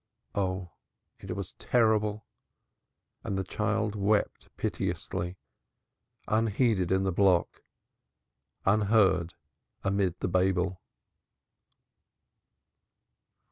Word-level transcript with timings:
Oh, 0.33 0.71
it 1.19 1.35
was 1.35 1.53
terrible! 1.59 2.25
and 3.23 3.37
the 3.37 3.43
child 3.43 3.93
wept 3.93 4.49
piteously, 4.57 5.37
unheeded 6.27 6.91
in 6.91 7.03
the 7.03 7.11
block, 7.11 7.61
unheard 8.65 9.35
amid 9.83 10.19
the 10.19 10.27
Babel. 10.27 10.81